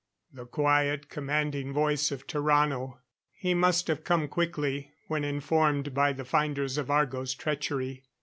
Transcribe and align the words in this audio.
The 0.33 0.47
quiet, 0.47 1.09
commanding 1.09 1.73
voice 1.73 2.09
of 2.11 2.25
Tarrano. 2.25 2.97
He 3.33 3.53
must 3.53 3.87
have 3.87 4.03
come 4.03 4.27
quickly, 4.27 4.93
when 5.05 5.23
informed 5.23 5.93
by 5.93 6.11
the 6.11 6.25
finders 6.25 6.79
of 6.79 6.89
Argo's 6.89 7.35
treachery. 7.35 8.03